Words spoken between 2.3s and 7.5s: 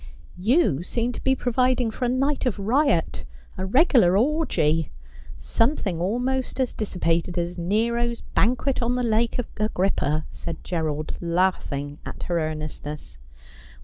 of riot— a regular orgy— something almost as dissipated